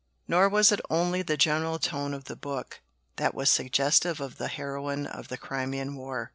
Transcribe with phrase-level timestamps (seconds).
[0.27, 2.81] "Nor was it only the general tone of the book
[3.17, 6.29] that was suggestive of the heroine of the Crimean War.